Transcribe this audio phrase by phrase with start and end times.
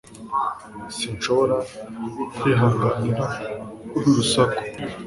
[0.97, 1.55] Sinshobora
[2.37, 3.23] kwihanganira
[3.95, 4.61] uru rusaku.